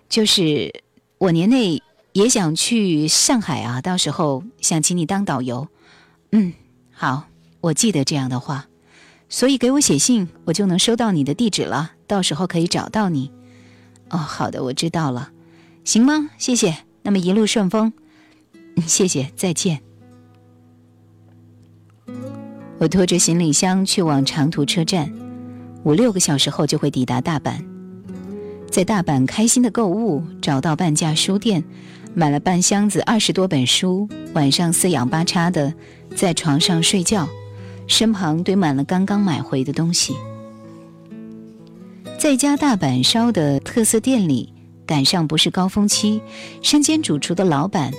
[0.07, 0.83] 就是
[1.17, 1.81] 我年内
[2.13, 5.67] 也想去上海啊，到时候想请你当导游。
[6.31, 6.53] 嗯，
[6.91, 7.25] 好，
[7.59, 8.67] 我记得这样的话，
[9.29, 13.31] 所以给我写信，我就能收到你的地址了，到时候可以找到你。
[14.09, 15.31] 哦，好的，我知道了，
[15.83, 16.29] 行吗？
[16.37, 17.91] 谢谢，那么一路顺风。
[18.87, 19.92] 谢谢，再见。
[22.83, 25.09] 我拖着行李箱去往长途车站，
[25.83, 27.53] 五六个小时后就会抵达大阪。
[28.69, 31.63] 在大阪开心的购物，找到半价书店，
[32.13, 34.09] 买了半箱子二十多本书。
[34.33, 35.73] 晚上四仰八叉的
[36.13, 37.25] 在床上睡觉，
[37.87, 40.13] 身旁堆满了刚刚买回的东西。
[42.17, 44.51] 在家大阪烧的特色店里，
[44.85, 46.21] 赶上不是高峰期，
[46.61, 47.93] 身兼主厨的老板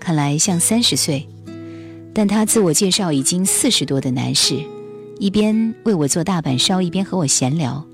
[0.00, 1.28] 看来像三十岁。
[2.12, 4.56] 但他自我介绍已经四十多的男士，
[5.18, 7.84] 一边为我做大阪烧，一边和我闲聊。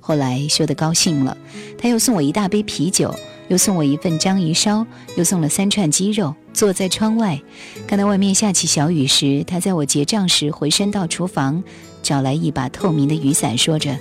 [0.00, 1.36] 后来修得高兴了，
[1.78, 3.14] 他又送我一大杯啤酒，
[3.48, 6.34] 又送我一份章鱼烧，又送了三串鸡肉。
[6.52, 7.40] 坐在窗外，
[7.86, 11.62] 看到外面下起小雨时，他在我结账时回身到厨房，
[12.02, 13.96] 找来一把透明的雨伞，说着：“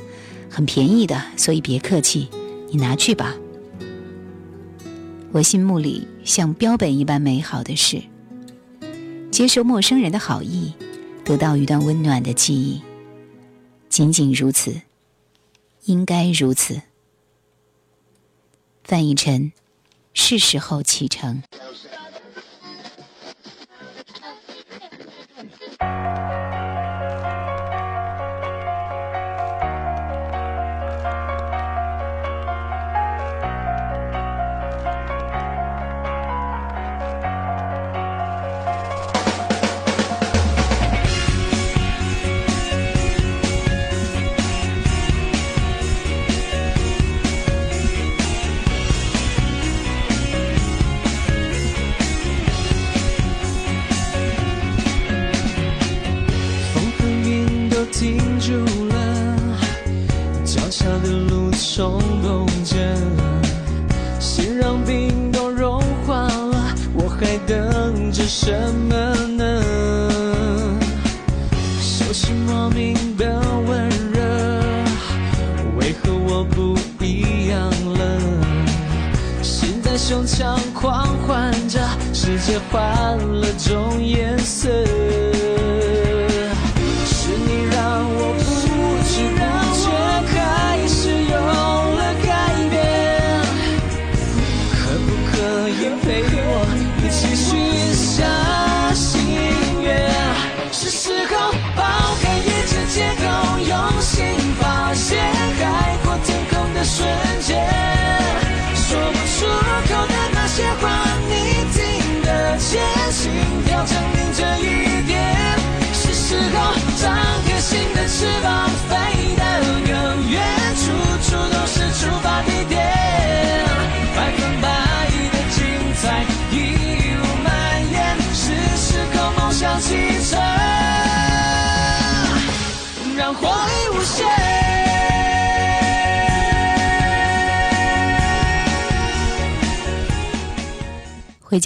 [0.49, 2.27] 很便宜的，所以别客气，
[2.71, 3.35] 你拿去吧。”
[5.31, 8.01] 我心目里像标本一般美好的事。
[9.31, 10.73] 接受陌生人的好意，
[11.23, 12.81] 得到一段温暖的记忆，
[13.87, 14.81] 仅仅如此，
[15.85, 16.81] 应该如此。
[18.83, 19.53] 范逸臣，
[20.13, 21.41] 是时候启程。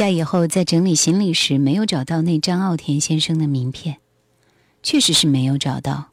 [0.04, 3.99] 在以后，在整理行李时，没有找到那张奥田先生的名片，
[4.82, 6.10] 确实是没有找到。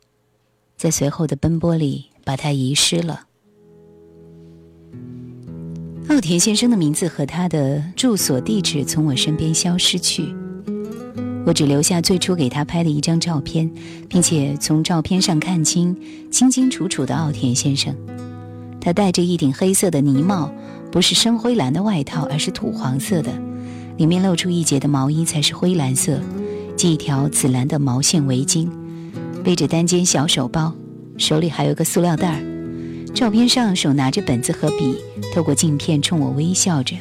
[0.77, 3.23] 在随后的奔波里，把它遗失了。
[6.09, 10.33] 奥田先生的名字和他的住所地址从我身边消失去，
[11.45, 13.69] 我只留下最初给他拍的一张照片，
[14.09, 15.99] 并且从照片上看清
[16.31, 17.93] 清清楚楚的奥田先生。
[18.81, 20.49] 他戴着一顶黑色的呢帽，
[20.93, 23.33] 不是深灰蓝的外套，而是土黄色的，
[24.01, 26.19] 里面露出一截的毛衣才是灰蓝色，
[26.75, 28.67] 系一条紫蓝的毛线围巾，
[29.45, 30.73] 背着单肩小手包，
[31.19, 33.13] 手里还有个塑料袋儿。
[33.13, 34.97] 照片上手拿着本子和笔，
[35.35, 36.97] 透过镜片冲我微笑着。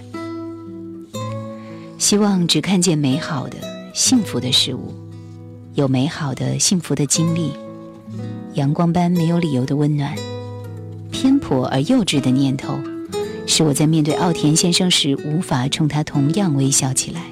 [1.97, 3.55] 希望只看见美好的、
[3.93, 4.93] 幸福的事物，
[5.75, 7.53] 有美好的、幸福的经历，
[8.55, 10.13] 阳光般没有理由的温暖。
[11.11, 12.77] 偏颇而幼稚的念头，
[13.49, 17.23] 使我在面对奥田先生时无法冲他同样微笑起来。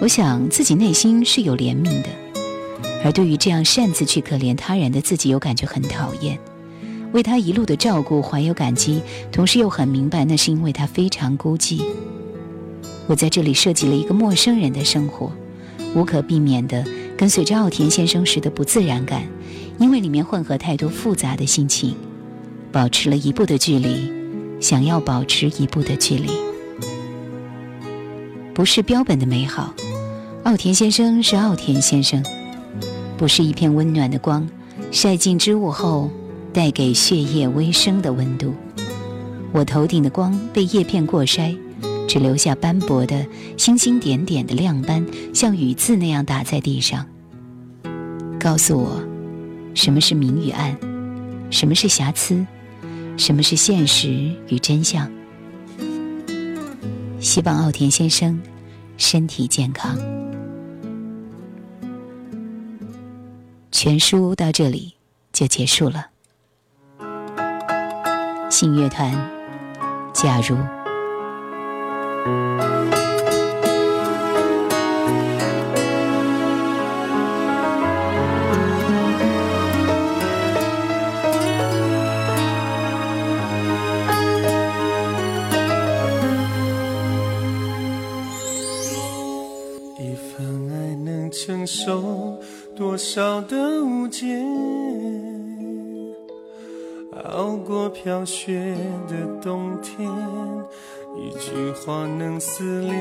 [0.00, 2.08] 我想自己内心是有怜悯的，
[3.04, 6.38] 而对于这样擅自去可怜他人的自己，又感觉很讨厌。
[7.12, 11.82] 为他一路的照顾怀有感激，同时又很明白那是因为他非常孤寂。
[13.06, 15.30] 我在这里设计了一个陌生人的生活，
[15.94, 16.82] 无可避免的
[17.18, 19.24] 跟随着奥田先生时的不自然感，
[19.78, 21.94] 因为里面混合太多复杂的心情，
[22.76, 24.12] 保持了一步的距离，
[24.60, 26.28] 想要保持一步的距离，
[28.52, 29.72] 不是标本的美好。
[30.42, 32.22] 奥田先生是奥田先生，
[33.16, 34.46] 不是一片温暖的光，
[34.92, 36.10] 晒进织物后。
[36.52, 38.54] 带给血液微生的温度。
[39.52, 41.56] 我头顶的光被叶片过筛，
[42.06, 47.06] 只留下斑驳的星星点点的亮斑，像雨字那样打在地上。
[48.38, 49.02] 告诉我，
[49.74, 50.76] 什么是明与暗，
[51.50, 52.46] 什么是瑕疵，
[53.16, 54.08] 什么是现实
[54.48, 55.10] 与真相。
[57.18, 58.40] 希望奥田先生
[58.96, 59.98] 身体健康。
[63.72, 64.94] 全书到这里
[65.32, 66.06] 就结束了。
[68.48, 69.12] 信乐团，
[70.14, 70.56] 假如。
[98.26, 98.74] 雪
[99.08, 100.04] 的冬天，
[101.16, 102.92] 一句话能撕裂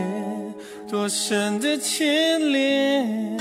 [0.88, 3.36] 多深的牵连？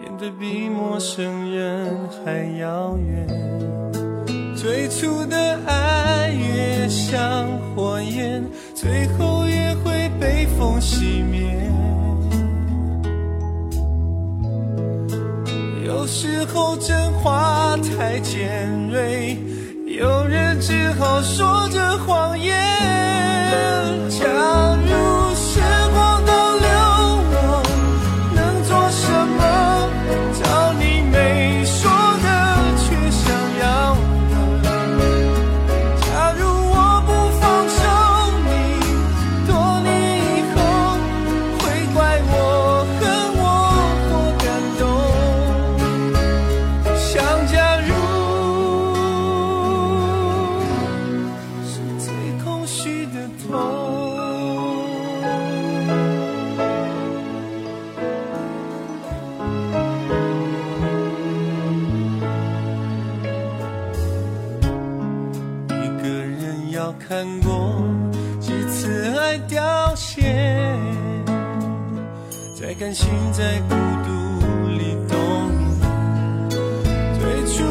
[0.00, 1.94] 变得比陌生人
[2.24, 3.28] 还遥远。
[4.56, 7.46] 最初的爱越像
[7.76, 8.42] 火焰，
[8.74, 11.52] 最后也会被风熄灭。
[15.84, 19.36] 有时候真话太尖锐，
[19.96, 22.83] 有人只好说着谎言。
[66.74, 67.80] 要看过
[68.40, 70.22] 几次爱凋谢，
[72.58, 74.10] 再甘心在孤独
[74.76, 75.16] 里冬
[75.56, 76.50] 眠。
[77.20, 77.62] 最初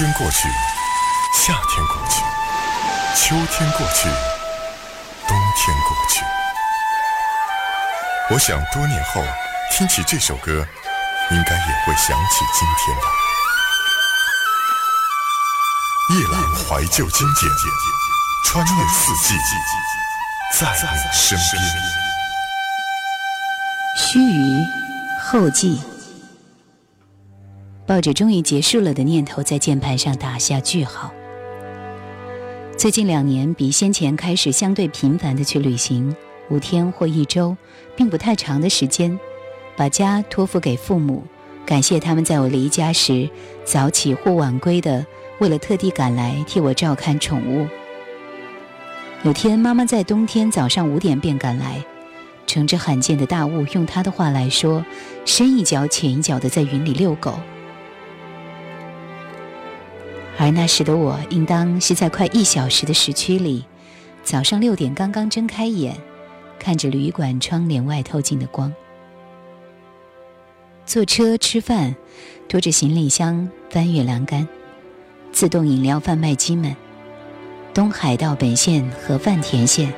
[0.00, 0.48] 天过去，
[1.34, 2.22] 夏天过去，
[3.14, 4.08] 秋天过去，
[5.28, 6.24] 冬天过去。
[8.30, 9.22] 我想多年后
[9.70, 10.66] 听起这首歌，
[11.32, 13.02] 应该也会想起今天吧。
[16.14, 17.52] 夜阑怀旧经典，
[18.46, 19.34] 穿越四季，
[20.58, 21.62] 在你身边。
[23.98, 24.64] 须臾
[25.30, 25.84] 后记，
[27.90, 31.12] 抱着终于结束了的念头，在键盘上打下句号。
[32.78, 36.14] 最近两年比先前开始相对频繁的去旅行，
[36.50, 37.56] 五天或一周，
[37.96, 39.18] 并不太长的时间，
[39.74, 41.24] 把家托付给父母，
[41.66, 43.28] 感谢他们在我离家时
[43.64, 45.04] 早起或晚归的，
[45.40, 47.66] 为了特地赶来替我照看宠物。
[49.24, 51.84] 有天，妈妈在冬天早上五点便赶来。
[52.46, 54.86] 乘着罕见的大雾，用她的话来说，
[55.24, 57.34] 深一脚浅一脚的在云里遛狗。
[60.40, 63.62] 而那时的我，应当是在快一小时的时区里，
[64.24, 65.94] 早上六点刚刚睁开眼，
[66.58, 68.72] 看着旅馆窗帘外透进的光。
[70.86, 71.94] 坐车吃饭，
[72.48, 74.48] 拖着行李箱翻越栏杆，
[75.30, 76.74] 自动饮料贩卖机们，
[77.74, 79.92] 东海道本线和饭田线。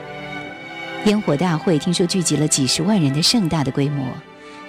[1.04, 4.04] 烟火大会听说聚集了几十万人的盛大的规模，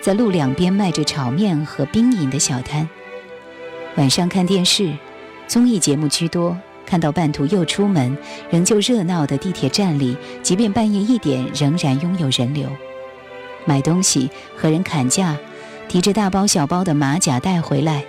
[0.01, 2.88] 在路两边卖着炒面和冰饮的小摊。
[3.95, 4.93] 晚上看电视，
[5.47, 6.57] 综艺节目居多。
[6.85, 8.15] 看到半途又出门，
[8.51, 12.69] 仍旧热闹的地铁站里，即便半夜一点，仍然拥有人流。
[13.65, 15.35] 买东西和人砍价，
[15.87, 18.03] 提着大包小包的马甲带回来，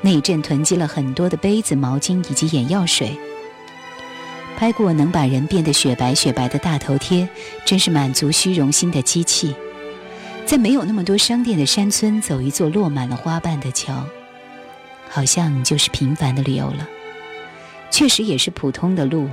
[0.00, 3.16] 那一阵囤积了很多的杯子、毛巾以及眼药水。
[4.56, 7.28] 拍过能把人变得雪白雪白的大头贴，
[7.66, 9.54] 真是满足虚荣心的机器。
[10.46, 14.04] 在没有那么多商店的山村，走一座落满了花瓣的桥，
[15.14, 16.88] 好像就是平凡的旅游了。
[17.88, 19.28] 确实也是普通的路，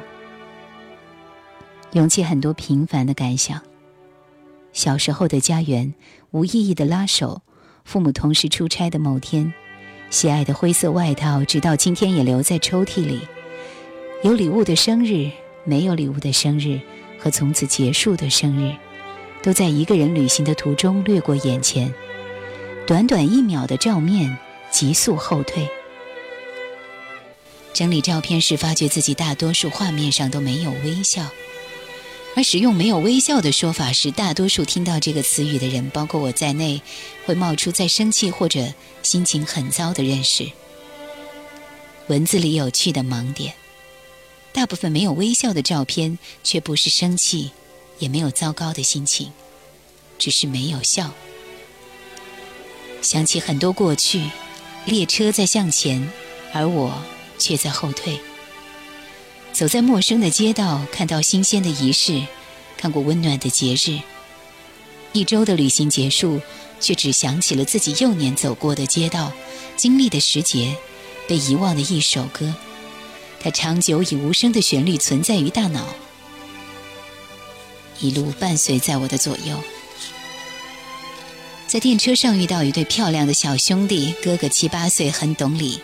[1.93, 3.59] 涌起很多平凡的感想。
[4.73, 5.91] 小时候的家园，
[6.29, 7.41] 无意义的拉手，
[7.83, 9.51] 父母同时出差的某天，
[10.11, 13.27] 喜爱的灰色外套，直到今天也留在抽屉里。
[14.23, 15.31] 有礼物的生日，
[15.63, 16.79] 没有礼物的生日，
[17.17, 18.75] 和从此结束的生日，
[19.41, 21.91] 都在一个人旅行的途中掠过眼前。
[22.85, 24.37] 短短一秒的照面，
[24.71, 25.69] 急速后退。
[27.73, 31.29] 整理照片时，发觉自己大多数画面上都没有微笑，
[32.35, 36.81] 而使用“没有微笑”的说法时，大多数听到这个词语的人，包括我在内，
[37.25, 40.51] 会冒出在生气或者心情很糟的认识。
[42.07, 43.53] 文字里有趣的盲点，
[44.51, 47.51] 大部分没有微笑的照片，却不是生气，
[47.99, 49.31] 也没有糟糕的心情，
[50.19, 51.11] 只是没有笑。
[53.01, 54.29] 想起很多过去，
[54.85, 56.11] 列车在向前，
[56.53, 57.01] 而我。
[57.41, 58.19] 却在后退。
[59.51, 62.23] 走在陌生的街道，看到新鲜的仪式，
[62.77, 63.99] 看过温暖的节日。
[65.11, 66.39] 一周的旅行结束，
[66.79, 69.31] 却只想起了自己幼年走过的街道，
[69.75, 70.77] 经历的时节，
[71.27, 72.53] 被遗忘的一首歌。
[73.39, 75.87] 它长久以无声的旋律存在于大脑，
[77.99, 79.59] 一路伴随在我的左右。
[81.71, 85.79] 在电车上遇到一对漂亮的小兄弟，哥哥七八岁，很懂礼。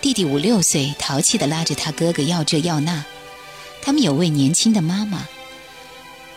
[0.00, 3.04] 弟弟五六岁，淘气地拉着他哥哥要这要那。
[3.82, 5.28] 他们有位年轻的妈妈。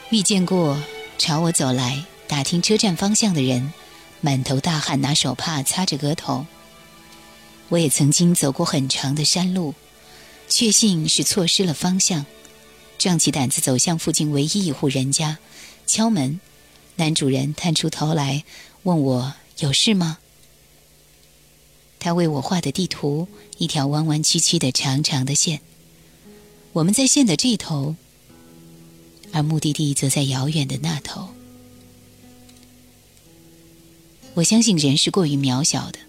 [0.09, 0.83] 遇见过
[1.17, 3.71] 朝我走来打听车站方向的人，
[4.19, 6.45] 满头大汗，拿手帕擦着额头。
[7.69, 9.75] 我也曾经走过很长的山路，
[10.49, 12.25] 确信是错失了方向，
[12.97, 15.37] 壮起胆子走向附近唯一一户人家，
[15.87, 16.41] 敲门。
[16.95, 18.43] 男主人探出头来
[18.83, 20.19] 问我有事吗？
[21.99, 23.27] 他为我画的地图，
[23.57, 25.59] 一条弯弯曲曲的长长的线。
[26.71, 27.95] 我们在线的这头，
[29.33, 31.29] 而目的地则在遥远的那头。
[34.35, 35.99] 我相信人是过于渺小的，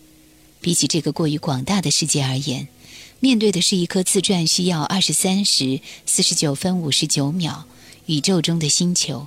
[0.60, 2.68] 比起这个过于广大的世界而言，
[3.18, 7.66] 面对的是一颗自转需要二十三时四十九分五十九秒
[8.06, 9.26] 宇宙中的星球。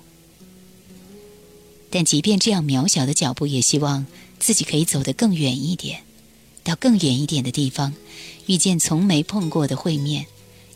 [1.95, 4.07] 但即便这样渺小的脚步，也希望
[4.39, 6.01] 自己可以走得更远一点。
[6.63, 7.93] 到更远一点的地方，
[8.47, 10.25] 遇见从没碰过的会面，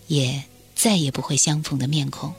[0.06, 0.44] 也
[0.76, 2.36] 再也不会相逢的面孔。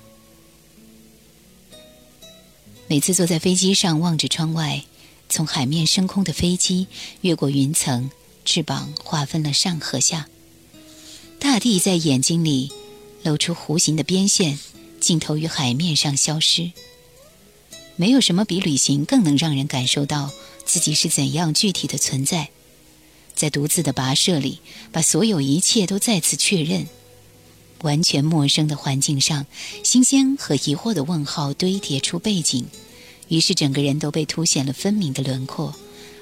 [2.87, 4.85] 每次坐在飞机上，望着窗外，
[5.29, 6.87] 从海面升空的飞机，
[7.23, 8.13] 越过云层，
[8.45, 10.29] 翅膀划分了上和下，
[11.41, 12.71] 大地在眼睛里
[13.25, 14.57] 露出弧形的边线，
[15.01, 16.71] 镜头于海面上消失。
[17.99, 20.31] 没有什么比旅行更能让人感受到
[20.65, 22.49] 自己是怎样具体的存在。
[23.35, 24.61] 在独自的跋涉里，
[24.93, 26.87] 把所有一切都再次确认。
[27.83, 29.47] 完全陌生的环境上，
[29.83, 32.67] 新鲜和疑惑的问号堆叠出背景，
[33.27, 35.75] 于是整个人都被凸显了分明的轮廓，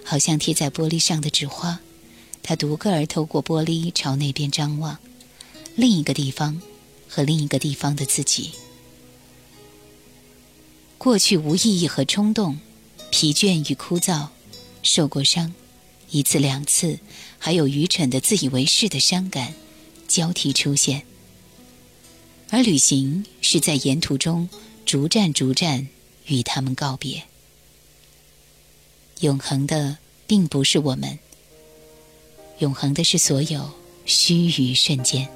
[0.02, 1.80] 好像贴在玻璃上的纸花。
[2.42, 4.96] 他独个儿透过玻璃朝那边张望，
[5.74, 6.62] 另一个地方
[7.06, 8.52] 和另一个地方的自己。
[10.98, 12.58] 过去无意义和冲动，
[13.10, 14.28] 疲倦与枯燥，
[14.82, 15.54] 受过伤。
[16.10, 16.98] 一次两次，
[17.38, 19.54] 还有愚蠢的自以为是的伤感
[20.08, 21.02] 交替出现，
[22.50, 24.48] 而旅行是在沿途中
[24.84, 25.88] 逐站逐站
[26.26, 27.24] 与他们告别。
[29.20, 31.18] 永恒的并不是我们，
[32.58, 33.72] 永恒的是所有
[34.04, 35.28] 须臾瞬间。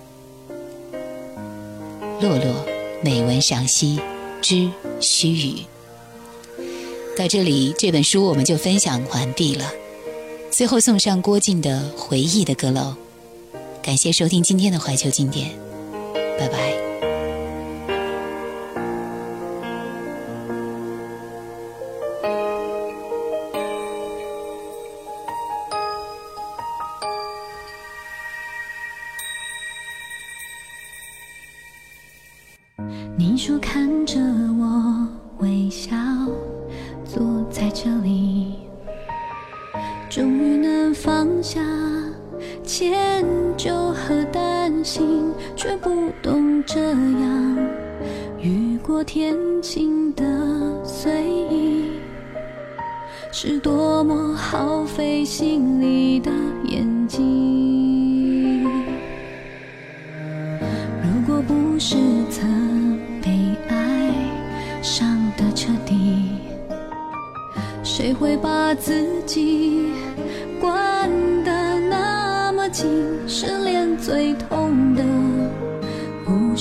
[2.20, 2.66] 洛洛
[3.02, 3.98] 美文赏析
[4.41, 4.70] 之
[5.01, 5.64] 须臾，
[7.16, 9.70] 到这里这本书我们就分享完毕了。
[10.51, 12.95] 最后送上郭靖的回忆的阁楼，
[13.82, 15.51] 感谢收听今天的怀旧经典，
[16.38, 16.80] 拜拜。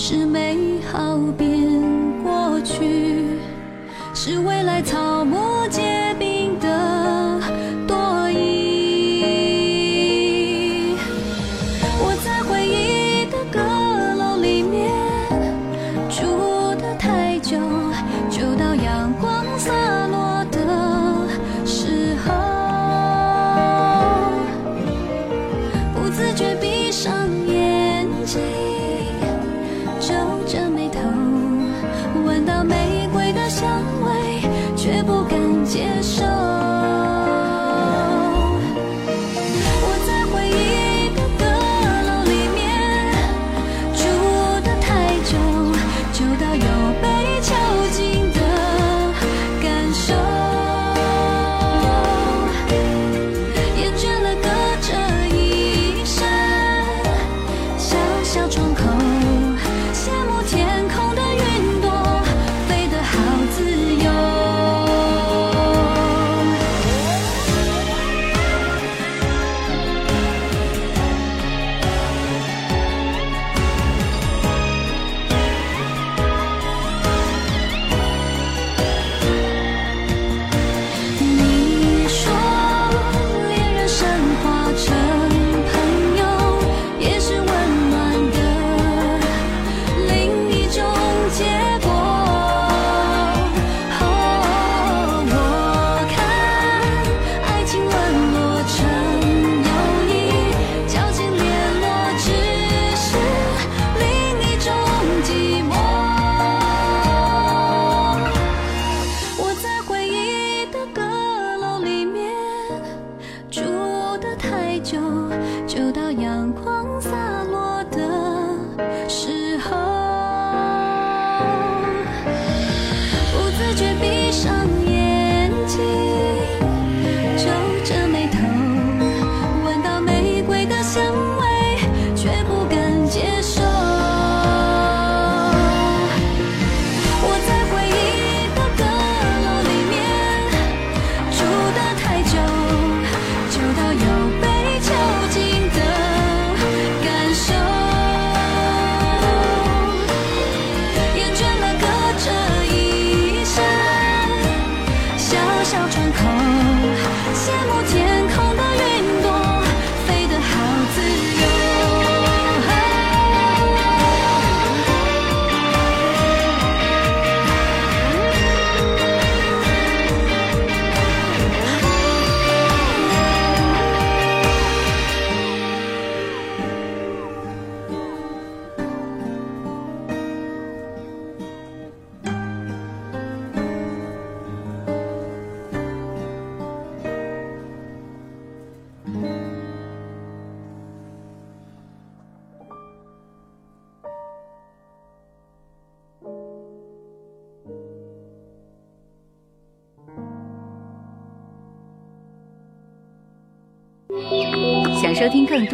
[0.02, 1.60] 是美好变
[2.24, 3.38] 过去
[4.14, 5.09] 是未来藏